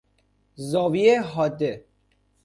[0.69, 1.71] زاویۀ حاده